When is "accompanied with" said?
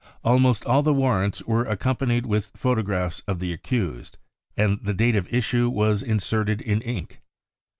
1.63-2.49